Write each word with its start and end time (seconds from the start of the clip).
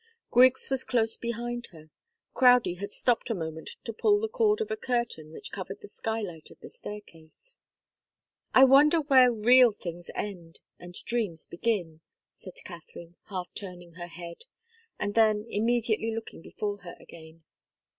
Griggs 0.31 0.71
was 0.71 0.83
close 0.83 1.15
behind 1.15 1.67
her. 1.67 1.91
Crowdie 2.33 2.79
had 2.79 2.89
stopped 2.89 3.29
a 3.29 3.35
moment 3.35 3.69
to 3.83 3.93
pull 3.93 4.19
the 4.19 4.27
cord 4.27 4.59
of 4.59 4.71
a 4.71 4.75
curtain 4.75 5.31
which 5.31 5.51
covered 5.51 5.79
the 5.79 5.87
skylight 5.87 6.49
of 6.49 6.59
the 6.59 6.69
staircase. 6.69 7.59
"I 8.51 8.63
wonder 8.63 8.99
where 9.01 9.31
real 9.31 9.71
things 9.71 10.09
end, 10.15 10.59
and 10.79 10.95
dreams 11.05 11.45
begin!" 11.45 12.01
said 12.33 12.55
Katharine, 12.65 13.15
half 13.25 13.53
turning 13.53 13.91
her 13.91 14.07
head, 14.07 14.45
and 14.97 15.13
then 15.13 15.45
immediately 15.47 16.15
looking 16.15 16.41
before 16.41 16.79
her 16.79 16.95
again. 16.99 17.43